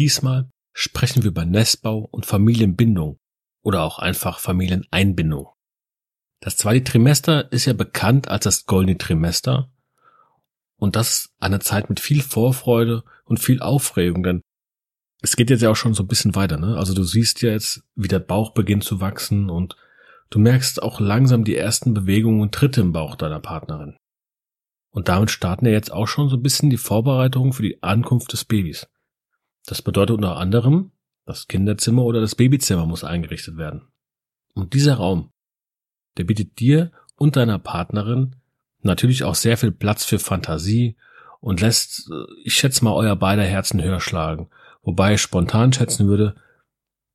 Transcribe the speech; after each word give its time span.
Diesmal 0.00 0.48
sprechen 0.72 1.24
wir 1.24 1.28
über 1.28 1.44
Nestbau 1.44 2.08
und 2.10 2.24
Familienbindung 2.24 3.18
oder 3.62 3.82
auch 3.82 3.98
einfach 3.98 4.38
Familieneinbindung. 4.38 5.50
Das 6.40 6.56
zweite 6.56 6.84
Trimester 6.84 7.52
ist 7.52 7.66
ja 7.66 7.74
bekannt 7.74 8.28
als 8.28 8.44
das 8.44 8.64
goldene 8.64 8.96
Trimester 8.96 9.70
und 10.78 10.96
das 10.96 11.10
ist 11.10 11.34
eine 11.38 11.58
Zeit 11.58 11.90
mit 11.90 12.00
viel 12.00 12.22
Vorfreude 12.22 13.04
und 13.26 13.40
viel 13.40 13.60
Aufregung, 13.60 14.22
denn 14.22 14.40
es 15.20 15.36
geht 15.36 15.50
jetzt 15.50 15.60
ja 15.60 15.70
auch 15.70 15.76
schon 15.76 15.92
so 15.92 16.02
ein 16.02 16.08
bisschen 16.08 16.34
weiter, 16.34 16.56
ne? 16.56 16.78
Also 16.78 16.94
du 16.94 17.02
siehst 17.02 17.42
ja 17.42 17.50
jetzt, 17.50 17.82
wie 17.94 18.08
der 18.08 18.20
Bauch 18.20 18.54
beginnt 18.54 18.84
zu 18.84 19.02
wachsen 19.02 19.50
und 19.50 19.76
du 20.30 20.38
merkst 20.38 20.82
auch 20.82 20.98
langsam 20.98 21.44
die 21.44 21.56
ersten 21.56 21.92
Bewegungen 21.92 22.40
und 22.40 22.54
Tritte 22.54 22.80
im 22.80 22.92
Bauch 22.92 23.16
deiner 23.16 23.40
Partnerin. 23.40 23.98
Und 24.92 25.08
damit 25.08 25.30
starten 25.30 25.66
ja 25.66 25.72
jetzt 25.72 25.92
auch 25.92 26.08
schon 26.08 26.30
so 26.30 26.36
ein 26.36 26.42
bisschen 26.42 26.70
die 26.70 26.78
Vorbereitungen 26.78 27.52
für 27.52 27.62
die 27.62 27.82
Ankunft 27.82 28.32
des 28.32 28.46
Babys. 28.46 28.86
Das 29.66 29.82
bedeutet 29.82 30.16
unter 30.16 30.36
anderem, 30.36 30.92
das 31.26 31.48
Kinderzimmer 31.48 32.02
oder 32.04 32.20
das 32.20 32.34
Babyzimmer 32.34 32.86
muss 32.86 33.04
eingerichtet 33.04 33.56
werden. 33.56 33.88
Und 34.54 34.74
dieser 34.74 34.94
Raum, 34.94 35.32
der 36.16 36.24
bietet 36.24 36.58
dir 36.58 36.90
und 37.16 37.36
deiner 37.36 37.58
Partnerin 37.58 38.36
natürlich 38.82 39.24
auch 39.24 39.34
sehr 39.34 39.56
viel 39.56 39.72
Platz 39.72 40.04
für 40.04 40.18
Fantasie 40.18 40.96
und 41.40 41.60
lässt, 41.60 42.10
äh, 42.10 42.24
ich 42.44 42.54
schätze 42.54 42.84
mal, 42.84 42.94
euer 42.94 43.16
beider 43.16 43.44
Herzen 43.44 43.82
höher 43.82 44.00
schlagen. 44.00 44.50
Wobei 44.82 45.14
ich 45.14 45.20
spontan 45.20 45.72
schätzen 45.72 46.08
würde, 46.08 46.36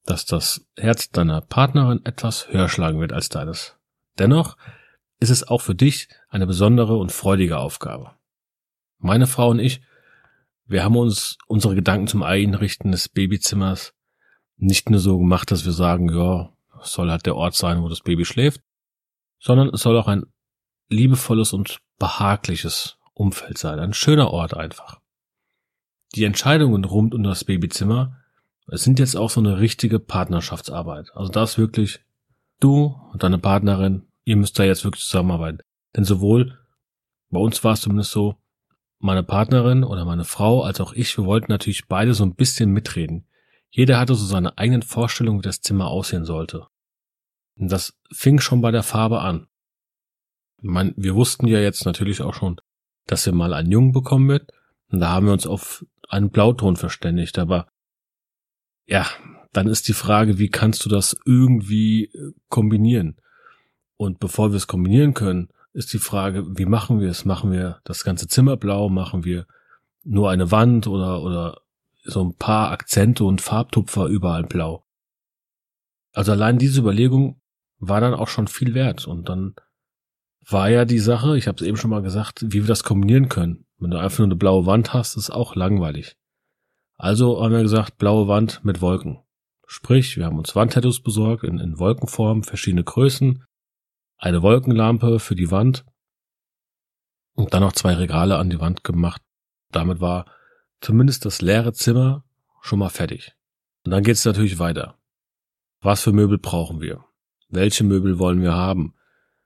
dass 0.05 0.25
das 0.25 0.67
Herz 0.77 1.09
deiner 1.09 1.41
Partnerin 1.41 2.05
etwas 2.05 2.47
höher 2.49 2.69
schlagen 2.69 2.99
wird 2.99 3.11
als 3.11 3.29
deines. 3.29 3.75
Dennoch 4.19 4.55
ist 5.19 5.29
es 5.29 5.47
auch 5.47 5.61
für 5.61 5.75
dich 5.75 6.07
eine 6.29 6.45
besondere 6.45 6.97
und 6.97 7.11
freudige 7.11 7.57
Aufgabe. 7.57 8.11
Meine 8.99 9.27
Frau 9.27 9.49
und 9.49 9.59
ich 9.59 9.81
wir 10.65 10.83
haben 10.83 10.95
uns 10.95 11.37
unsere 11.47 11.75
Gedanken 11.75 12.07
zum 12.07 12.23
Einrichten 12.23 12.91
des 12.91 13.09
Babyzimmers 13.09 13.93
nicht 14.57 14.89
nur 14.89 14.99
so 14.99 15.17
gemacht, 15.17 15.51
dass 15.51 15.65
wir 15.65 15.73
sagen, 15.73 16.09
ja, 16.09 16.51
soll 16.81 17.09
halt 17.09 17.25
der 17.25 17.35
Ort 17.35 17.55
sein, 17.55 17.81
wo 17.81 17.89
das 17.89 18.01
Baby 18.01 18.25
schläft, 18.25 18.61
sondern 19.39 19.69
es 19.69 19.81
soll 19.81 19.97
auch 19.97 20.07
ein 20.07 20.25
liebevolles 20.89 21.53
und 21.53 21.79
behagliches 21.97 22.97
Umfeld 23.13 23.57
sein, 23.57 23.79
ein 23.79 23.93
schöner 23.93 24.31
Ort 24.31 24.53
einfach. 24.53 24.99
Die 26.15 26.23
Entscheidungen 26.23 26.83
rund 26.83 27.13
um 27.13 27.23
das 27.23 27.43
Babyzimmer 27.43 28.17
es 28.67 28.83
sind 28.83 28.99
jetzt 28.99 29.15
auch 29.15 29.29
so 29.29 29.39
eine 29.39 29.59
richtige 29.59 29.99
Partnerschaftsarbeit. 29.99 31.11
Also 31.15 31.31
das 31.31 31.57
wirklich 31.57 31.99
du 32.59 32.99
und 33.11 33.23
deine 33.23 33.37
Partnerin, 33.37 34.07
ihr 34.23 34.37
müsst 34.37 34.57
da 34.57 34.63
jetzt 34.63 34.83
wirklich 34.83 35.03
zusammenarbeiten. 35.03 35.59
Denn 35.95 36.03
sowohl 36.03 36.57
bei 37.29 37.39
uns 37.39 37.63
war 37.63 37.73
es 37.73 37.81
zumindest 37.81 38.11
so, 38.11 38.35
meine 38.99 39.23
Partnerin 39.23 39.83
oder 39.83 40.05
meine 40.05 40.25
Frau 40.25 40.63
als 40.63 40.79
auch 40.81 40.93
ich, 40.93 41.17
wir 41.17 41.25
wollten 41.25 41.51
natürlich 41.51 41.87
beide 41.87 42.13
so 42.13 42.23
ein 42.23 42.35
bisschen 42.35 42.71
mitreden. 42.71 43.27
Jeder 43.69 43.99
hatte 43.99 44.15
so 44.15 44.25
seine 44.25 44.57
eigenen 44.57 44.83
Vorstellungen, 44.83 45.39
wie 45.39 45.43
das 45.43 45.61
Zimmer 45.61 45.87
aussehen 45.87 46.25
sollte. 46.25 46.67
Und 47.57 47.71
das 47.71 47.97
fing 48.11 48.39
schon 48.39 48.61
bei 48.61 48.71
der 48.71 48.83
Farbe 48.83 49.19
an. 49.19 49.47
Meine, 50.61 50.93
wir 50.95 51.15
wussten 51.15 51.47
ja 51.47 51.59
jetzt 51.59 51.85
natürlich 51.85 52.21
auch 52.21 52.33
schon, 52.33 52.59
dass 53.05 53.25
wir 53.25 53.33
mal 53.33 53.53
einen 53.53 53.71
Jungen 53.71 53.91
bekommen 53.91 54.29
wird. 54.29 54.51
Und 54.89 54.99
da 54.99 55.09
haben 55.09 55.25
wir 55.25 55.33
uns 55.33 55.45
auf 55.45 55.85
einen 56.09 56.29
Blauton 56.31 56.75
verständigt. 56.75 57.37
Aber 57.37 57.67
ja, 58.85 59.07
dann 59.51 59.67
ist 59.67 59.87
die 59.87 59.93
Frage, 59.93 60.37
wie 60.37 60.49
kannst 60.49 60.85
du 60.85 60.89
das 60.89 61.15
irgendwie 61.25 62.05
äh, 62.05 62.33
kombinieren? 62.49 63.17
Und 63.97 64.19
bevor 64.19 64.51
wir 64.51 64.57
es 64.57 64.67
kombinieren 64.67 65.13
können, 65.13 65.49
ist 65.75 65.91
die 65.91 65.99
Frage, 65.99 66.57
wie 66.57 66.65
machen 66.65 67.01
wir 67.01 67.09
es? 67.09 67.25
Machen 67.25 67.51
wir 67.51 67.81
das 67.83 68.05
ganze 68.05 68.27
Zimmer 68.27 68.55
blau? 68.55 68.87
Machen 68.87 69.25
wir 69.25 69.45
nur 70.05 70.29
eine 70.29 70.49
Wand 70.49 70.87
oder, 70.87 71.21
oder 71.21 71.61
so 72.05 72.23
ein 72.23 72.35
paar 72.35 72.71
Akzente 72.71 73.25
und 73.25 73.41
Farbtupfer 73.41 74.05
überall 74.05 74.43
blau? 74.43 74.85
Also 76.13 76.31
allein 76.31 76.57
diese 76.57 76.79
Überlegung 76.79 77.41
war 77.77 77.99
dann 77.99 78.13
auch 78.13 78.29
schon 78.29 78.47
viel 78.47 78.73
wert. 78.73 79.05
Und 79.05 79.27
dann 79.27 79.55
war 80.47 80.69
ja 80.69 80.85
die 80.85 80.99
Sache, 80.99 81.37
ich 81.37 81.47
habe 81.47 81.57
es 81.61 81.67
eben 81.67 81.75
schon 81.75 81.89
mal 81.89 82.01
gesagt, 82.01 82.45
wie 82.47 82.63
wir 82.63 82.67
das 82.67 82.85
kombinieren 82.85 83.27
können. 83.27 83.65
Wenn 83.77 83.91
du 83.91 83.99
einfach 83.99 84.19
nur 84.19 84.27
eine 84.27 84.37
blaue 84.37 84.65
Wand 84.65 84.93
hast, 84.93 85.17
ist 85.17 85.29
auch 85.29 85.55
langweilig. 85.55 86.15
Also 86.97 87.43
haben 87.43 87.51
wir 87.51 87.61
gesagt, 87.61 87.97
blaue 87.97 88.29
Wand 88.29 88.63
mit 88.63 88.79
Wolken. 88.79 89.19
Sprich, 89.67 90.15
wir 90.15 90.25
haben 90.25 90.37
uns 90.37 90.55
Wandtattoos 90.55 91.01
besorgt 91.01 91.43
in, 91.43 91.59
in 91.59 91.79
Wolkenform, 91.79 92.43
verschiedene 92.43 92.85
Größen, 92.85 93.43
eine 94.17 94.41
Wolkenlampe 94.41 95.19
für 95.19 95.35
die 95.35 95.51
Wand 95.51 95.85
und 97.33 97.53
dann 97.53 97.61
noch 97.61 97.73
zwei 97.73 97.93
Regale 97.93 98.37
an 98.37 98.49
die 98.49 98.59
Wand 98.59 98.83
gemacht. 98.83 99.21
Damit 99.71 99.99
war 100.01 100.25
zumindest 100.81 101.25
das 101.25 101.41
leere 101.41 101.73
Zimmer 101.73 102.23
schon 102.61 102.79
mal 102.79 102.89
fertig. 102.89 103.33
Und 103.83 103.91
dann 103.91 104.03
geht's 104.03 104.25
natürlich 104.25 104.57
weiter. 104.57 104.97
Was 105.81 106.01
für 106.01 106.11
Möbel 106.11 106.37
brauchen 106.39 106.81
wir? 106.81 107.05
Welche 107.49 107.83
Möbel 107.83 108.17
wollen 108.17 108.41
wir 108.41 108.53
haben? 108.53 108.95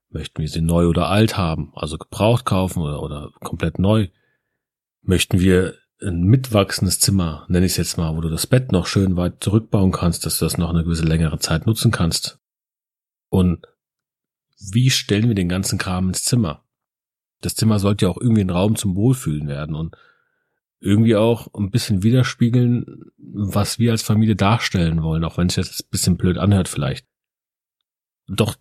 Möchten 0.10 0.42
wir 0.42 0.48
sie 0.48 0.62
neu 0.62 0.88
oder 0.88 1.10
alt 1.10 1.38
haben, 1.38 1.72
also 1.76 1.98
gebraucht 1.98 2.46
kaufen 2.46 2.82
oder, 2.82 3.04
oder 3.04 3.32
komplett 3.42 3.78
neu? 3.78 4.08
Möchten 5.02 5.40
wir 5.40 5.76
ein 6.02 6.24
mitwachsendes 6.24 7.00
Zimmer, 7.00 7.46
nenne 7.50 7.66
ich 7.66 7.74
es 7.74 7.78
jetzt 7.78 7.98
mal, 7.98 8.16
wo 8.16 8.22
du 8.22 8.30
das 8.30 8.48
Bett 8.48 8.72
noch 8.72 8.88
schön 8.88 9.18
weit 9.18 9.44
zurückbauen 9.44 9.92
kannst, 9.92 10.26
dass 10.26 10.40
du 10.40 10.46
das 10.46 10.58
noch 10.58 10.70
eine 10.70 10.84
gewisse 10.84 11.04
längere 11.04 11.40
Zeit 11.40 11.66
nutzen 11.66 11.92
kannst? 11.92 12.40
Und 13.30 13.68
wie 14.60 14.90
stellen 14.90 15.28
wir 15.28 15.36
den 15.36 15.50
ganzen 15.50 15.78
Kram 15.78 16.10
ins 16.10 16.24
Zimmer? 16.24 16.64
Das 17.42 17.56
Zimmer 17.56 17.80
sollte 17.80 18.06
ja 18.06 18.12
auch 18.12 18.20
irgendwie 18.20 18.42
ein 18.42 18.50
Raum 18.50 18.76
zum 18.76 18.96
Wohlfühlen 18.96 19.48
werden 19.48 19.76
und 19.76 19.96
irgendwie 20.82 21.16
auch 21.16 21.54
ein 21.54 21.72
bisschen 21.72 22.04
widerspiegeln, 22.04 23.12
was 23.18 23.80
wir 23.80 23.92
als 23.92 24.02
Familie 24.02 24.36
darstellen 24.36 25.04
wollen, 25.04 25.24
auch 25.24 25.38
wenn 25.38 25.48
es 25.48 25.56
jetzt 25.56 25.84
ein 25.84 25.90
bisschen 25.90 26.18
blöd 26.18 26.38
anhört 26.38 26.68
vielleicht. 26.68 27.06
Doch 28.28 28.56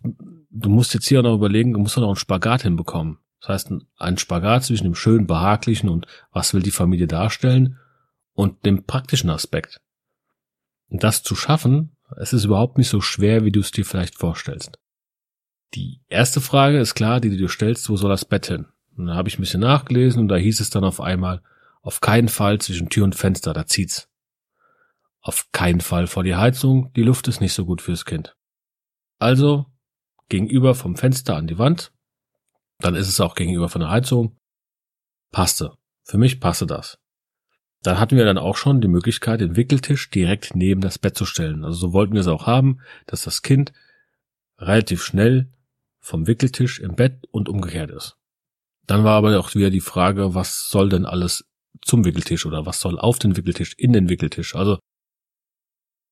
du 0.49 0.69
musst 0.69 0.93
jetzt 0.93 1.07
hier 1.07 1.19
auch 1.19 1.23
noch 1.23 1.35
überlegen, 1.35 1.73
du 1.73 1.79
musst 1.79 1.97
auch 1.97 2.01
noch 2.01 2.09
einen 2.09 2.15
Spagat 2.15 2.63
hinbekommen. 2.63 3.19
Das 3.41 3.49
heißt, 3.49 3.73
ein 3.97 4.17
Spagat 4.17 4.65
zwischen 4.65 4.83
dem 4.83 4.95
schönen, 4.95 5.27
behaglichen 5.27 5.89
und 5.89 6.07
was 6.31 6.53
will 6.53 6.61
die 6.61 6.71
Familie 6.71 7.07
darstellen 7.07 7.77
und 8.33 8.65
dem 8.65 8.83
praktischen 8.83 9.29
Aspekt. 9.29 9.79
Und 10.87 11.03
das 11.03 11.23
zu 11.23 11.35
schaffen, 11.35 11.95
es 12.17 12.33
ist 12.33 12.45
überhaupt 12.45 12.77
nicht 12.77 12.89
so 12.89 12.99
schwer, 12.99 13.45
wie 13.45 13.51
du 13.51 13.59
es 13.59 13.71
dir 13.71 13.85
vielleicht 13.85 14.15
vorstellst. 14.15 14.79
Die 15.75 16.01
erste 16.07 16.41
Frage 16.41 16.79
ist 16.79 16.95
klar, 16.95 17.19
die 17.19 17.29
du 17.29 17.37
dir 17.37 17.49
stellst, 17.49 17.89
wo 17.89 17.95
soll 17.95 18.09
das 18.09 18.25
Bett 18.25 18.47
hin? 18.47 18.65
Und 18.97 19.07
da 19.07 19.15
habe 19.15 19.29
ich 19.29 19.37
ein 19.37 19.41
bisschen 19.41 19.61
nachgelesen 19.61 20.21
und 20.21 20.27
da 20.27 20.35
hieß 20.35 20.59
es 20.59 20.69
dann 20.69 20.83
auf 20.83 20.99
einmal, 20.99 21.41
auf 21.81 22.01
keinen 22.01 22.27
Fall 22.27 22.59
zwischen 22.59 22.89
Tür 22.89 23.03
und 23.05 23.15
Fenster, 23.15 23.53
da 23.53 23.65
zieht's. 23.65 24.09
Auf 25.21 25.51
keinen 25.51 25.81
Fall 25.81 26.07
vor 26.07 26.23
die 26.23 26.35
Heizung, 26.35 26.91
die 26.93 27.03
Luft 27.03 27.27
ist 27.27 27.39
nicht 27.39 27.53
so 27.53 27.65
gut 27.65 27.81
fürs 27.81 28.05
Kind. 28.05 28.35
Also 29.19 29.65
gegenüber 30.27 30.75
vom 30.75 30.95
Fenster 30.95 31.35
an 31.35 31.47
die 31.47 31.57
Wand, 31.57 31.91
dann 32.79 32.95
ist 32.95 33.09
es 33.09 33.19
auch 33.19 33.35
gegenüber 33.35 33.69
von 33.69 33.81
der 33.81 33.89
Heizung. 33.89 34.37
Passte. 35.31 35.73
Für 36.03 36.17
mich 36.17 36.39
passte 36.39 36.65
das. 36.65 36.97
Dann 37.83 37.99
hatten 37.99 38.17
wir 38.17 38.25
dann 38.25 38.37
auch 38.37 38.57
schon 38.57 38.81
die 38.81 38.87
Möglichkeit, 38.87 39.41
den 39.41 39.55
Wickeltisch 39.55 40.09
direkt 40.09 40.55
neben 40.55 40.81
das 40.81 40.97
Bett 40.97 41.17
zu 41.17 41.25
stellen. 41.25 41.63
Also 41.63 41.77
so 41.77 41.93
wollten 41.93 42.13
wir 42.13 42.21
es 42.21 42.27
auch 42.27 42.47
haben, 42.47 42.81
dass 43.05 43.23
das 43.23 43.41
Kind 43.41 43.71
relativ 44.57 45.03
schnell 45.03 45.49
vom 46.09 46.27
Wickeltisch 46.27 46.79
im 46.79 46.95
Bett 46.95 47.25
und 47.31 47.47
umgekehrt 47.47 47.91
ist. 47.91 48.17
Dann 48.87 49.03
war 49.03 49.15
aber 49.15 49.39
auch 49.39 49.53
wieder 49.53 49.69
die 49.69 49.81
Frage, 49.81 50.33
was 50.33 50.67
soll 50.69 50.89
denn 50.89 51.05
alles 51.05 51.47
zum 51.81 52.03
Wickeltisch 52.03 52.45
oder 52.47 52.65
was 52.65 52.79
soll 52.79 52.99
auf 52.99 53.19
den 53.19 53.37
Wickeltisch, 53.37 53.75
in 53.77 53.93
den 53.93 54.09
Wickeltisch? 54.09 54.55
Also 54.55 54.79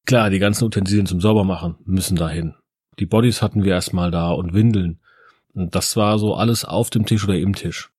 klar, 0.05 0.29
die 0.29 0.39
ganzen 0.39 0.65
Utensilien 0.65 1.07
zum 1.07 1.19
Saubermachen 1.19 1.77
müssen 1.83 2.15
dahin. 2.15 2.55
Die 2.99 3.07
Bodies 3.07 3.41
hatten 3.41 3.63
wir 3.63 3.73
erstmal 3.73 4.11
da 4.11 4.31
und 4.31 4.53
Windeln. 4.53 5.01
Und 5.53 5.73
das 5.73 5.95
war 5.97 6.19
so 6.19 6.35
alles 6.35 6.63
auf 6.63 6.91
dem 6.91 7.05
Tisch 7.07 7.23
oder 7.23 7.37
im 7.37 7.55
Tisch. 7.55 7.91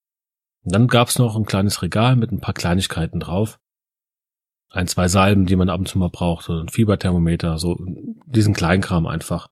Und 0.62 0.74
dann 0.74 0.86
gab's 0.86 1.18
noch 1.18 1.34
ein 1.34 1.46
kleines 1.46 1.82
Regal 1.82 2.14
mit 2.14 2.30
ein 2.30 2.40
paar 2.40 2.54
Kleinigkeiten 2.54 3.18
drauf. 3.18 3.58
Ein, 4.70 4.86
zwei 4.86 5.08
Salben, 5.08 5.46
die 5.46 5.56
man 5.56 5.70
ab 5.70 5.80
und 5.80 5.88
zu 5.88 5.98
mal 5.98 6.10
braucht, 6.10 6.48
ein 6.48 6.68
Fieberthermometer, 6.68 7.58
so 7.58 7.76
diesen 8.26 8.54
Kleinkram 8.54 9.06
einfach. 9.06 9.48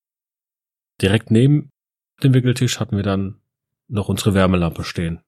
Direkt 1.00 1.31
neben 1.31 1.70
dem 2.22 2.34
Wickeltisch 2.34 2.80
hatten 2.80 2.96
wir 2.96 3.02
dann 3.02 3.40
noch 3.88 4.08
unsere 4.08 4.34
Wärmelampe 4.34 4.84
stehen. 4.84 5.20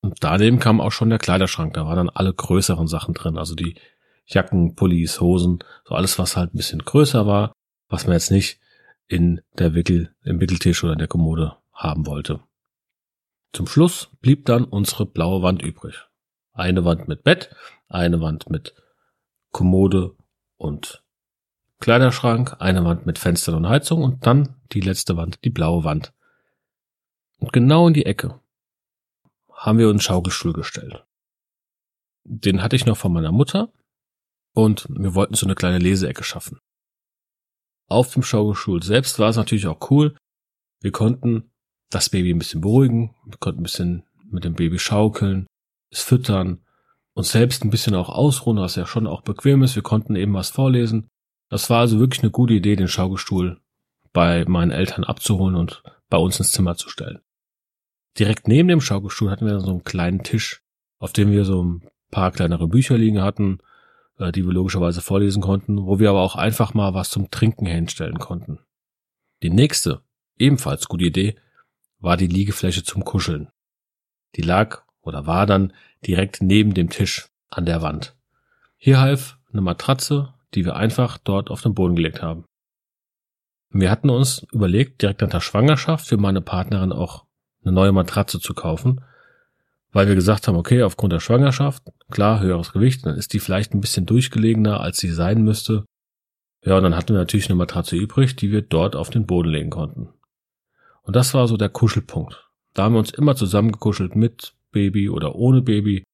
Und 0.00 0.16
daneben 0.20 0.58
kam 0.58 0.80
auch 0.80 0.92
schon 0.92 1.10
der 1.10 1.18
Kleiderschrank, 1.18 1.74
da 1.74 1.86
waren 1.86 1.96
dann 1.96 2.10
alle 2.10 2.34
größeren 2.34 2.88
Sachen 2.88 3.14
drin, 3.14 3.38
also 3.38 3.54
die 3.54 3.76
Jacken, 4.26 4.74
Pullis, 4.74 5.20
Hosen, 5.20 5.62
so 5.84 5.94
alles, 5.94 6.18
was 6.18 6.36
halt 6.36 6.54
ein 6.54 6.56
bisschen 6.56 6.80
größer 6.80 7.26
war, 7.26 7.52
was 7.88 8.06
man 8.06 8.14
jetzt 8.14 8.30
nicht 8.30 8.60
in 9.06 9.40
der 9.58 9.74
Wickel, 9.74 10.14
im 10.24 10.40
Wickeltisch 10.40 10.82
oder 10.82 10.94
in 10.94 10.98
der 10.98 11.08
Kommode 11.08 11.56
haben 11.72 12.06
wollte. 12.06 12.40
Zum 13.52 13.66
Schluss 13.66 14.10
blieb 14.20 14.46
dann 14.46 14.64
unsere 14.64 15.06
blaue 15.06 15.42
Wand 15.42 15.62
übrig. 15.62 16.08
Eine 16.52 16.84
Wand 16.84 17.08
mit 17.08 17.22
Bett, 17.22 17.54
eine 17.88 18.20
Wand 18.20 18.48
mit 18.48 18.74
Kommode 19.50 20.16
und 20.56 21.01
Kleiderschrank, 21.82 22.56
eine 22.60 22.84
Wand 22.84 23.06
mit 23.06 23.18
Fenstern 23.18 23.56
und 23.56 23.68
Heizung 23.68 24.04
und 24.04 24.24
dann 24.24 24.54
die 24.72 24.80
letzte 24.80 25.16
Wand, 25.16 25.40
die 25.44 25.50
blaue 25.50 25.82
Wand. 25.82 26.12
Und 27.40 27.52
genau 27.52 27.88
in 27.88 27.94
die 27.94 28.06
Ecke 28.06 28.40
haben 29.52 29.78
wir 29.78 29.88
uns 29.88 30.04
Schaukelstuhl 30.04 30.52
gestellt. 30.52 31.04
Den 32.22 32.62
hatte 32.62 32.76
ich 32.76 32.86
noch 32.86 32.96
von 32.96 33.12
meiner 33.12 33.32
Mutter 33.32 33.72
und 34.54 34.86
wir 34.90 35.16
wollten 35.16 35.34
so 35.34 35.44
eine 35.44 35.56
kleine 35.56 35.78
Leseecke 35.78 36.22
schaffen. 36.22 36.60
Auf 37.88 38.12
dem 38.12 38.22
Schaukelstuhl 38.22 38.80
selbst 38.84 39.18
war 39.18 39.30
es 39.30 39.36
natürlich 39.36 39.66
auch 39.66 39.90
cool. 39.90 40.14
Wir 40.80 40.92
konnten 40.92 41.50
das 41.90 42.10
Baby 42.10 42.32
ein 42.32 42.38
bisschen 42.38 42.60
beruhigen, 42.60 43.16
wir 43.26 43.38
konnten 43.38 43.58
ein 43.58 43.64
bisschen 43.64 44.04
mit 44.30 44.44
dem 44.44 44.54
Baby 44.54 44.78
schaukeln, 44.78 45.48
es 45.90 46.00
füttern, 46.00 46.64
uns 47.12 47.32
selbst 47.32 47.64
ein 47.64 47.70
bisschen 47.70 47.96
auch 47.96 48.08
ausruhen, 48.08 48.58
was 48.58 48.76
ja 48.76 48.86
schon 48.86 49.08
auch 49.08 49.22
bequem 49.22 49.64
ist. 49.64 49.74
Wir 49.74 49.82
konnten 49.82 50.14
eben 50.14 50.32
was 50.34 50.50
vorlesen. 50.50 51.08
Das 51.52 51.68
war 51.68 51.80
also 51.80 51.98
wirklich 51.98 52.22
eine 52.22 52.30
gute 52.30 52.54
Idee, 52.54 52.76
den 52.76 52.88
Schaukelstuhl 52.88 53.60
bei 54.14 54.46
meinen 54.46 54.70
Eltern 54.70 55.04
abzuholen 55.04 55.54
und 55.54 55.82
bei 56.08 56.16
uns 56.16 56.38
ins 56.38 56.50
Zimmer 56.50 56.76
zu 56.76 56.88
stellen. 56.88 57.20
Direkt 58.18 58.48
neben 58.48 58.68
dem 58.68 58.80
Schaukelstuhl 58.80 59.30
hatten 59.30 59.44
wir 59.44 59.60
so 59.60 59.68
einen 59.68 59.84
kleinen 59.84 60.22
Tisch, 60.22 60.62
auf 60.98 61.12
dem 61.12 61.30
wir 61.30 61.44
so 61.44 61.62
ein 61.62 61.86
paar 62.10 62.32
kleinere 62.32 62.68
Bücher 62.68 62.96
liegen 62.96 63.20
hatten, 63.20 63.58
äh, 64.16 64.32
die 64.32 64.46
wir 64.46 64.52
logischerweise 64.54 65.02
vorlesen 65.02 65.42
konnten, 65.42 65.84
wo 65.84 65.98
wir 65.98 66.08
aber 66.08 66.22
auch 66.22 66.36
einfach 66.36 66.72
mal 66.72 66.94
was 66.94 67.10
zum 67.10 67.30
Trinken 67.30 67.66
hinstellen 67.66 68.18
konnten. 68.18 68.58
Die 69.42 69.50
nächste, 69.50 70.00
ebenfalls 70.38 70.88
gute 70.88 71.04
Idee, 71.04 71.36
war 71.98 72.16
die 72.16 72.28
Liegefläche 72.28 72.82
zum 72.82 73.04
Kuscheln. 73.04 73.50
Die 74.36 74.42
lag 74.42 74.84
oder 75.02 75.26
war 75.26 75.44
dann 75.44 75.74
direkt 76.06 76.40
neben 76.40 76.72
dem 76.72 76.88
Tisch 76.88 77.28
an 77.50 77.66
der 77.66 77.82
Wand. 77.82 78.16
Hier 78.78 79.00
half 79.00 79.36
eine 79.52 79.60
Matratze, 79.60 80.32
die 80.54 80.64
wir 80.64 80.76
einfach 80.76 81.18
dort 81.18 81.50
auf 81.50 81.62
den 81.62 81.74
Boden 81.74 81.96
gelegt 81.96 82.22
haben. 82.22 82.44
Wir 83.70 83.90
hatten 83.90 84.10
uns 84.10 84.46
überlegt, 84.52 85.00
direkt 85.00 85.22
nach 85.22 85.30
der 85.30 85.40
Schwangerschaft 85.40 86.06
für 86.06 86.18
meine 86.18 86.42
Partnerin 86.42 86.92
auch 86.92 87.24
eine 87.64 87.72
neue 87.72 87.92
Matratze 87.92 88.38
zu 88.38 88.54
kaufen, 88.54 89.02
weil 89.92 90.08
wir 90.08 90.14
gesagt 90.14 90.46
haben, 90.46 90.56
okay, 90.56 90.82
aufgrund 90.82 91.12
der 91.12 91.20
Schwangerschaft, 91.20 91.82
klar, 92.10 92.40
höheres 92.40 92.72
Gewicht, 92.72 93.06
dann 93.06 93.16
ist 93.16 93.32
die 93.32 93.38
vielleicht 93.38 93.72
ein 93.72 93.80
bisschen 93.80 94.06
durchgelegener, 94.06 94.80
als 94.80 94.98
sie 94.98 95.10
sein 95.10 95.42
müsste. 95.42 95.84
Ja, 96.64 96.76
und 96.76 96.82
dann 96.82 96.96
hatten 96.96 97.14
wir 97.14 97.18
natürlich 97.18 97.48
eine 97.48 97.56
Matratze 97.56 97.96
übrig, 97.96 98.36
die 98.36 98.50
wir 98.50 98.62
dort 98.62 98.94
auf 98.94 99.10
den 99.10 99.26
Boden 99.26 99.48
legen 99.48 99.70
konnten. 99.70 100.10
Und 101.02 101.16
das 101.16 101.34
war 101.34 101.48
so 101.48 101.56
der 101.56 101.68
Kuschelpunkt. 101.68 102.48
Da 102.74 102.84
haben 102.84 102.94
wir 102.94 103.00
uns 103.00 103.10
immer 103.10 103.36
zusammengekuschelt 103.36 104.16
mit 104.16 104.54
Baby 104.70 105.08
oder 105.08 105.34
ohne 105.34 105.62
Baby. 105.62 106.04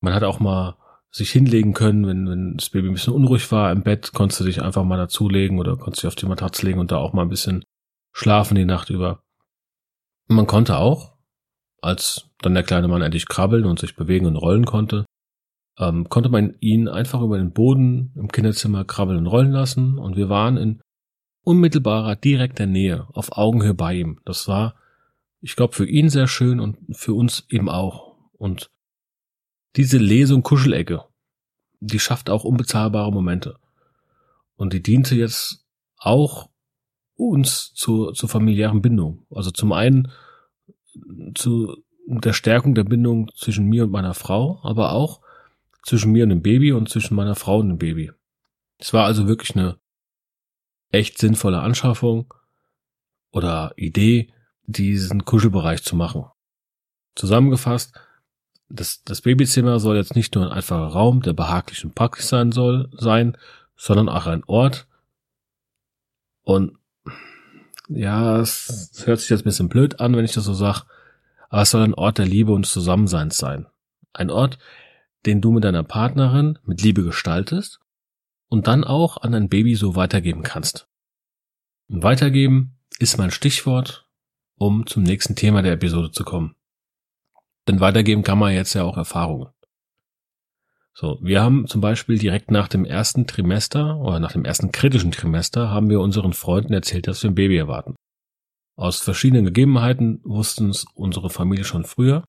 Man 0.00 0.14
hat 0.14 0.24
auch 0.24 0.40
mal 0.40 0.76
sich 1.10 1.30
hinlegen 1.30 1.74
können, 1.74 2.06
wenn, 2.06 2.28
wenn 2.28 2.56
das 2.56 2.70
Baby 2.70 2.88
ein 2.88 2.94
bisschen 2.94 3.14
unruhig 3.14 3.50
war 3.50 3.72
im 3.72 3.82
Bett, 3.82 4.12
konntest 4.12 4.40
du 4.40 4.44
dich 4.44 4.62
einfach 4.62 4.84
mal 4.84 4.96
dazulegen 4.96 5.58
oder 5.58 5.76
konntest 5.76 6.02
dich 6.02 6.08
auf 6.08 6.14
die 6.14 6.26
Matratze 6.26 6.64
legen 6.66 6.78
und 6.78 6.92
da 6.92 6.98
auch 6.98 7.12
mal 7.12 7.22
ein 7.22 7.28
bisschen 7.28 7.64
schlafen 8.12 8.54
die 8.54 8.64
Nacht 8.64 8.90
über. 8.90 9.22
Und 10.28 10.36
man 10.36 10.46
konnte 10.46 10.76
auch, 10.76 11.16
als 11.82 12.30
dann 12.40 12.54
der 12.54 12.62
kleine 12.62 12.88
Mann 12.88 13.02
endlich 13.02 13.26
krabbeln 13.26 13.64
und 13.64 13.80
sich 13.80 13.96
bewegen 13.96 14.26
und 14.26 14.36
rollen 14.36 14.64
konnte, 14.64 15.04
ähm, 15.78 16.08
konnte 16.08 16.28
man 16.28 16.54
ihn 16.60 16.88
einfach 16.88 17.22
über 17.22 17.38
den 17.38 17.52
Boden 17.52 18.12
im 18.14 18.28
Kinderzimmer 18.28 18.84
krabbeln 18.84 19.18
und 19.18 19.26
rollen 19.26 19.50
lassen 19.50 19.98
und 19.98 20.16
wir 20.16 20.28
waren 20.28 20.56
in 20.56 20.80
unmittelbarer, 21.42 22.16
direkter 22.16 22.66
Nähe, 22.66 23.08
auf 23.12 23.36
Augenhöhe 23.36 23.74
bei 23.74 23.94
ihm. 23.94 24.20
Das 24.24 24.46
war, 24.46 24.76
ich 25.40 25.56
glaube, 25.56 25.74
für 25.74 25.86
ihn 25.86 26.10
sehr 26.10 26.28
schön 26.28 26.60
und 26.60 26.76
für 26.92 27.14
uns 27.14 27.46
eben 27.48 27.68
auch. 27.68 28.14
Und 28.32 28.70
diese 29.76 29.98
Lesung 29.98 30.42
Kuschelecke, 30.42 31.04
die 31.80 31.98
schafft 31.98 32.30
auch 32.30 32.44
unbezahlbare 32.44 33.12
Momente. 33.12 33.58
Und 34.56 34.72
die 34.72 34.82
diente 34.82 35.14
jetzt 35.14 35.64
auch 35.96 36.50
uns 37.16 37.72
zur, 37.74 38.14
zur 38.14 38.28
familiären 38.28 38.82
Bindung. 38.82 39.26
Also 39.30 39.50
zum 39.50 39.72
einen 39.72 40.10
zu 41.34 41.82
der 42.06 42.32
Stärkung 42.32 42.74
der 42.74 42.84
Bindung 42.84 43.30
zwischen 43.36 43.66
mir 43.66 43.84
und 43.84 43.92
meiner 43.92 44.14
Frau, 44.14 44.58
aber 44.62 44.92
auch 44.92 45.20
zwischen 45.84 46.12
mir 46.12 46.24
und 46.24 46.30
dem 46.30 46.42
Baby 46.42 46.72
und 46.72 46.88
zwischen 46.88 47.14
meiner 47.14 47.36
Frau 47.36 47.58
und 47.58 47.68
dem 47.68 47.78
Baby. 47.78 48.12
Es 48.78 48.92
war 48.92 49.04
also 49.04 49.28
wirklich 49.28 49.54
eine 49.54 49.78
echt 50.90 51.18
sinnvolle 51.18 51.60
Anschaffung 51.60 52.32
oder 53.30 53.72
Idee, 53.76 54.32
diesen 54.64 55.24
Kuschelbereich 55.24 55.82
zu 55.82 55.96
machen. 55.96 56.26
Zusammengefasst, 57.14 57.94
das, 58.70 59.02
das 59.02 59.20
Babyzimmer 59.20 59.80
soll 59.80 59.96
jetzt 59.96 60.14
nicht 60.14 60.34
nur 60.34 60.46
ein 60.46 60.52
einfacher 60.52 60.86
Raum, 60.86 61.22
der 61.22 61.32
behaglich 61.32 61.84
und 61.84 61.94
praktisch 61.94 62.26
sein 62.26 62.52
soll, 62.52 62.88
sein, 62.92 63.36
sondern 63.76 64.08
auch 64.08 64.26
ein 64.26 64.44
Ort. 64.46 64.86
Und 66.42 66.78
ja, 67.88 68.40
es, 68.40 68.90
es 68.92 69.06
hört 69.06 69.18
sich 69.18 69.30
jetzt 69.30 69.40
ein 69.40 69.44
bisschen 69.44 69.68
blöd 69.68 70.00
an, 70.00 70.16
wenn 70.16 70.24
ich 70.24 70.32
das 70.32 70.44
so 70.44 70.54
sag, 70.54 70.84
aber 71.48 71.62
es 71.62 71.70
soll 71.70 71.82
ein 71.82 71.94
Ort 71.94 72.18
der 72.18 72.26
Liebe 72.26 72.52
und 72.52 72.64
des 72.64 72.72
Zusammenseins 72.72 73.36
sein. 73.36 73.66
Ein 74.12 74.30
Ort, 74.30 74.58
den 75.26 75.40
du 75.40 75.50
mit 75.50 75.64
deiner 75.64 75.82
Partnerin 75.82 76.58
mit 76.64 76.80
Liebe 76.80 77.02
gestaltest 77.02 77.80
und 78.48 78.68
dann 78.68 78.84
auch 78.84 79.18
an 79.18 79.32
dein 79.32 79.48
Baby 79.48 79.74
so 79.74 79.96
weitergeben 79.96 80.42
kannst. 80.42 80.88
Und 81.88 82.04
weitergeben 82.04 82.78
ist 83.00 83.18
mein 83.18 83.32
Stichwort, 83.32 84.06
um 84.54 84.86
zum 84.86 85.02
nächsten 85.02 85.34
Thema 85.34 85.62
der 85.62 85.72
Episode 85.72 86.12
zu 86.12 86.24
kommen. 86.24 86.54
Denn 87.70 87.78
weitergeben 87.78 88.24
kann 88.24 88.40
man 88.40 88.52
jetzt 88.52 88.74
ja 88.74 88.82
auch 88.82 88.96
Erfahrungen. 88.96 89.46
So, 90.92 91.20
wir 91.22 91.40
haben 91.40 91.68
zum 91.68 91.80
Beispiel 91.80 92.18
direkt 92.18 92.50
nach 92.50 92.66
dem 92.66 92.84
ersten 92.84 93.28
Trimester 93.28 94.00
oder 94.00 94.18
nach 94.18 94.32
dem 94.32 94.44
ersten 94.44 94.72
kritischen 94.72 95.12
Trimester 95.12 95.70
haben 95.70 95.88
wir 95.88 96.00
unseren 96.00 96.32
Freunden 96.32 96.72
erzählt, 96.72 97.06
dass 97.06 97.22
wir 97.22 97.30
ein 97.30 97.36
Baby 97.36 97.56
erwarten. 97.56 97.94
Aus 98.74 98.98
verschiedenen 98.98 99.44
Gegebenheiten 99.44 100.20
wussten 100.24 100.70
es 100.70 100.84
unsere 100.94 101.30
Familie 101.30 101.64
schon 101.64 101.84
früher. 101.84 102.24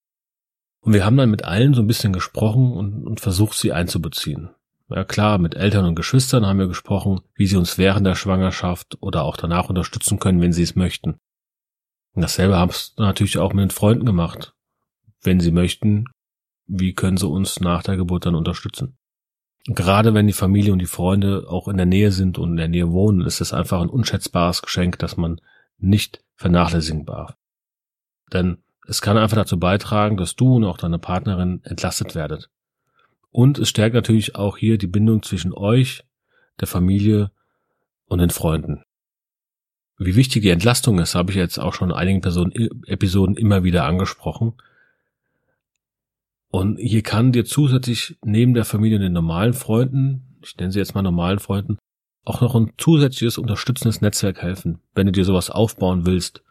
Und 0.81 0.93
wir 0.93 1.05
haben 1.05 1.17
dann 1.17 1.31
mit 1.31 1.43
allen 1.43 1.73
so 1.73 1.81
ein 1.81 1.87
bisschen 1.87 2.13
gesprochen 2.13 2.73
und, 2.73 3.07
und 3.07 3.19
versucht, 3.19 3.57
sie 3.57 3.73
einzubeziehen. 3.73 4.51
Ja 4.89 5.05
klar, 5.05 5.39
mit 5.39 5.55
Eltern 5.55 5.85
und 5.85 5.95
Geschwistern 5.95 6.45
haben 6.45 6.59
wir 6.59 6.67
gesprochen, 6.67 7.21
wie 7.33 7.47
sie 7.47 7.57
uns 7.57 7.79
während 7.79 8.05
der 8.05 8.13
Schwangerschaft 8.13 8.95
oder 9.01 9.23
auch 9.23 9.37
danach 9.37 9.69
unterstützen 9.69 10.19
können, 10.19 10.39
wenn 10.39 10.53
sie 10.53 10.61
es 10.61 10.75
möchten. 10.75 11.17
Und 12.13 12.21
dasselbe 12.21 12.57
haben 12.57 12.69
es 12.69 12.93
natürlich 12.97 13.39
auch 13.39 13.53
mit 13.53 13.63
den 13.63 13.71
Freunden 13.71 14.05
gemacht. 14.05 14.53
Wenn 15.21 15.39
sie 15.39 15.51
möchten, 15.51 16.05
wie 16.67 16.93
können 16.93 17.17
sie 17.17 17.27
uns 17.27 17.59
nach 17.59 17.83
der 17.83 17.97
Geburt 17.97 18.25
dann 18.25 18.35
unterstützen? 18.35 18.97
Gerade 19.65 20.13
wenn 20.13 20.25
die 20.25 20.33
Familie 20.33 20.73
und 20.73 20.79
die 20.79 20.87
Freunde 20.87 21.45
auch 21.47 21.67
in 21.67 21.77
der 21.77 21.85
Nähe 21.85 22.11
sind 22.11 22.39
und 22.39 22.51
in 22.51 22.57
der 22.57 22.67
Nähe 22.67 22.91
wohnen, 22.91 23.21
ist 23.21 23.41
es 23.41 23.53
einfach 23.53 23.81
ein 23.81 23.89
unschätzbares 23.89 24.61
Geschenk, 24.63 24.97
das 24.99 25.17
man 25.17 25.39
nicht 25.77 26.23
vernachlässigen 26.35 27.05
darf. 27.05 27.35
Denn 28.33 28.57
es 28.87 29.01
kann 29.01 29.17
einfach 29.17 29.37
dazu 29.37 29.59
beitragen, 29.59 30.17
dass 30.17 30.35
du 30.35 30.55
und 30.55 30.63
auch 30.63 30.77
deine 30.77 30.97
Partnerin 30.97 31.61
entlastet 31.63 32.15
werdet. 32.15 32.49
Und 33.29 33.59
es 33.59 33.69
stärkt 33.69 33.93
natürlich 33.93 34.35
auch 34.35 34.57
hier 34.57 34.77
die 34.77 34.87
Bindung 34.87 35.21
zwischen 35.21 35.53
euch, 35.53 36.03
der 36.59 36.67
Familie 36.67 37.31
und 38.05 38.19
den 38.19 38.29
Freunden. 38.29 38.83
Wie 39.97 40.15
wichtig 40.15 40.41
die 40.41 40.49
Entlastung 40.49 40.97
ist, 40.99 41.13
habe 41.13 41.31
ich 41.31 41.37
jetzt 41.37 41.59
auch 41.59 41.73
schon 41.73 41.91
in 41.91 41.95
einigen 41.95 42.21
Personen, 42.21 42.51
Episoden 42.87 43.37
immer 43.37 43.63
wieder 43.63 43.85
angesprochen. 43.85 44.53
Und 46.51 46.77
hier 46.77 47.01
kann 47.01 47.31
dir 47.31 47.45
zusätzlich 47.45 48.17
neben 48.23 48.53
der 48.53 48.65
Familie 48.65 48.97
und 48.97 49.03
den 49.03 49.13
normalen 49.13 49.53
Freunden, 49.53 50.37
ich 50.43 50.57
nenne 50.57 50.71
sie 50.71 50.79
jetzt 50.79 50.95
mal 50.95 51.01
normalen 51.01 51.39
Freunden, 51.39 51.77
auch 52.25 52.41
noch 52.41 52.55
ein 52.55 52.73
zusätzliches 52.77 53.37
unterstützendes 53.37 54.01
Netzwerk 54.01 54.41
helfen, 54.41 54.79
wenn 54.93 55.07
du 55.07 55.11
dir 55.11 55.25
sowas 55.25 55.49
aufbauen 55.49 56.05
willst. 56.05 56.43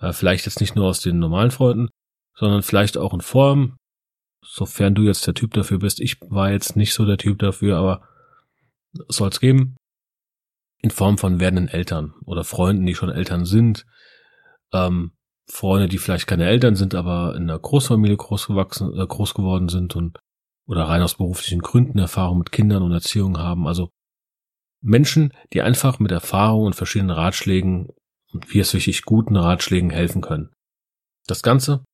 Äh, 0.00 0.12
vielleicht 0.12 0.46
jetzt 0.46 0.60
nicht 0.60 0.76
nur 0.76 0.86
aus 0.86 1.00
den 1.00 1.18
normalen 1.18 1.50
Freunden, 1.50 1.88
sondern 2.34 2.62
vielleicht 2.62 2.96
auch 2.96 3.12
in 3.12 3.20
Form 3.20 3.76
sofern 4.44 4.94
du 4.94 5.02
jetzt 5.02 5.26
der 5.26 5.34
Typ 5.34 5.54
dafür 5.54 5.78
bist. 5.78 6.00
Ich 6.00 6.20
war 6.20 6.50
jetzt 6.50 6.76
nicht 6.76 6.94
so 6.94 7.04
der 7.04 7.16
Typ 7.16 7.38
dafür, 7.38 7.76
aber 7.76 8.08
soll 9.08 9.30
es 9.30 9.40
geben. 9.40 9.76
in 10.78 10.90
Form 10.90 11.16
von 11.16 11.40
werdenden 11.40 11.68
Eltern 11.68 12.12
oder 12.26 12.44
Freunden, 12.44 12.84
die 12.84 12.94
schon 12.94 13.08
Eltern 13.08 13.46
sind, 13.46 13.86
ähm, 14.74 15.12
Freunde, 15.46 15.88
die 15.88 15.98
vielleicht 15.98 16.26
keine 16.26 16.46
Eltern 16.46 16.74
sind, 16.74 16.94
aber 16.94 17.34
in 17.36 17.44
einer 17.44 17.58
Großfamilie 17.58 18.16
großgewachsen, 18.16 18.98
äh, 18.98 19.06
groß 19.06 19.34
geworden 19.34 19.68
sind 19.68 19.94
und 19.96 20.18
oder 20.66 20.84
rein 20.84 21.02
aus 21.02 21.16
beruflichen 21.16 21.60
Gründen 21.60 21.98
Erfahrung 21.98 22.38
mit 22.38 22.52
Kindern 22.52 22.82
und 22.82 22.92
Erziehung 22.92 23.38
haben. 23.38 23.66
Also 23.66 23.90
Menschen, 24.80 25.32
die 25.52 25.62
einfach 25.62 25.98
mit 25.98 26.10
Erfahrung 26.10 26.66
und 26.66 26.74
verschiedenen 26.74 27.10
Ratschlägen 27.10 27.88
und 28.32 28.52
wie 28.52 28.60
es 28.60 28.72
wichtig 28.74 29.02
guten 29.02 29.36
Ratschlägen 29.36 29.90
helfen 29.90 30.22
können. 30.22 30.50
Das 31.26 31.42
Ganze 31.42 31.84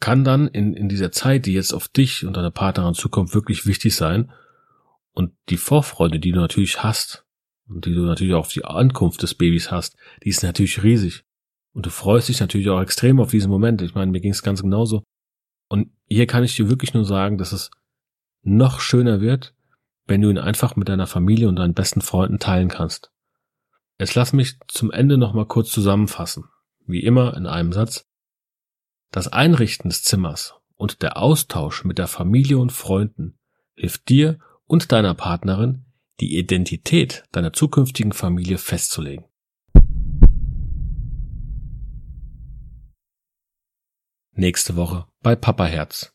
kann 0.00 0.24
dann 0.24 0.46
in, 0.48 0.74
in 0.74 0.88
dieser 0.88 1.12
Zeit, 1.12 1.46
die 1.46 1.52
jetzt 1.52 1.72
auf 1.72 1.88
dich 1.88 2.24
und 2.24 2.36
deine 2.36 2.50
Partnerin 2.50 2.94
zukommt, 2.94 3.34
wirklich 3.34 3.66
wichtig 3.66 3.96
sein. 3.96 4.32
Und 5.12 5.32
die 5.48 5.56
Vorfreude, 5.56 6.20
die 6.20 6.32
du 6.32 6.40
natürlich 6.40 6.82
hast 6.82 7.24
und 7.66 7.84
die 7.84 7.94
du 7.94 8.02
natürlich 8.02 8.34
auch 8.34 8.40
auf 8.40 8.52
die 8.52 8.64
Ankunft 8.64 9.22
des 9.22 9.34
Babys 9.34 9.70
hast, 9.70 9.96
die 10.22 10.28
ist 10.28 10.42
natürlich 10.42 10.82
riesig. 10.82 11.24
Und 11.78 11.86
du 11.86 11.90
freust 11.90 12.28
dich 12.28 12.40
natürlich 12.40 12.68
auch 12.70 12.80
extrem 12.80 13.20
auf 13.20 13.30
diesen 13.30 13.52
Moment. 13.52 13.82
Ich 13.82 13.94
meine, 13.94 14.10
mir 14.10 14.20
ging 14.20 14.32
es 14.32 14.42
ganz 14.42 14.62
genauso. 14.62 15.04
Und 15.68 15.92
hier 16.08 16.26
kann 16.26 16.42
ich 16.42 16.56
dir 16.56 16.68
wirklich 16.68 16.92
nur 16.92 17.04
sagen, 17.04 17.38
dass 17.38 17.52
es 17.52 17.70
noch 18.42 18.80
schöner 18.80 19.20
wird, 19.20 19.54
wenn 20.04 20.20
du 20.20 20.28
ihn 20.28 20.38
einfach 20.38 20.74
mit 20.74 20.88
deiner 20.88 21.06
Familie 21.06 21.48
und 21.48 21.54
deinen 21.54 21.74
besten 21.74 22.00
Freunden 22.00 22.40
teilen 22.40 22.66
kannst. 22.66 23.12
Jetzt 23.96 24.16
lass 24.16 24.32
mich 24.32 24.58
zum 24.66 24.90
Ende 24.90 25.18
nochmal 25.18 25.46
kurz 25.46 25.70
zusammenfassen. 25.70 26.46
Wie 26.84 27.04
immer 27.04 27.36
in 27.36 27.46
einem 27.46 27.72
Satz. 27.72 28.08
Das 29.12 29.28
Einrichten 29.28 29.88
des 29.88 30.02
Zimmers 30.02 30.56
und 30.74 31.00
der 31.02 31.16
Austausch 31.16 31.84
mit 31.84 31.98
der 31.98 32.08
Familie 32.08 32.58
und 32.58 32.72
Freunden 32.72 33.38
hilft 33.76 34.08
dir 34.08 34.40
und 34.66 34.90
deiner 34.90 35.14
Partnerin, 35.14 35.84
die 36.18 36.38
Identität 36.38 37.22
deiner 37.30 37.52
zukünftigen 37.52 38.10
Familie 38.10 38.58
festzulegen. 38.58 39.27
Nächste 44.40 44.76
Woche 44.76 45.06
bei 45.20 45.34
Papa 45.34 45.64
Herz. 45.64 46.12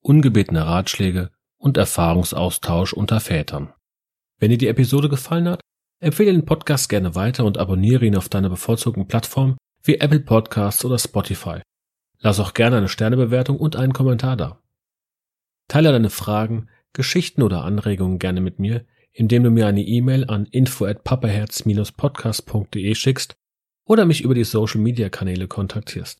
Ungebetene 0.00 0.66
Ratschläge 0.66 1.30
und 1.56 1.76
Erfahrungsaustausch 1.76 2.92
unter 2.92 3.20
Vätern. 3.20 3.72
Wenn 4.40 4.50
dir 4.50 4.58
die 4.58 4.66
Episode 4.66 5.08
gefallen 5.08 5.48
hat, 5.48 5.60
empfehle 6.00 6.32
den 6.32 6.44
Podcast 6.44 6.88
gerne 6.88 7.14
weiter 7.14 7.44
und 7.44 7.58
abonniere 7.58 8.04
ihn 8.04 8.16
auf 8.16 8.28
deiner 8.28 8.50
bevorzugten 8.50 9.06
Plattform 9.06 9.56
wie 9.84 10.00
Apple 10.00 10.18
Podcasts 10.18 10.84
oder 10.84 10.98
Spotify. 10.98 11.60
Lass 12.18 12.40
auch 12.40 12.54
gerne 12.54 12.78
eine 12.78 12.88
Sternebewertung 12.88 13.56
und 13.56 13.76
einen 13.76 13.92
Kommentar 13.92 14.36
da. 14.36 14.60
Teile 15.68 15.92
deine 15.92 16.10
Fragen, 16.10 16.68
Geschichten 16.92 17.40
oder 17.40 17.62
Anregungen 17.62 18.18
gerne 18.18 18.40
mit 18.40 18.58
mir, 18.58 18.84
indem 19.12 19.44
du 19.44 19.50
mir 19.52 19.68
eine 19.68 19.82
E-Mail 19.82 20.28
an 20.28 20.46
info 20.46 20.86
at 20.86 21.04
papaherz-podcast.de 21.04 22.96
schickst 22.96 23.36
oder 23.84 24.06
mich 24.06 24.22
über 24.22 24.34
die 24.34 24.42
Social 24.42 24.80
Media 24.80 25.08
Kanäle 25.08 25.46
kontaktierst. 25.46 26.19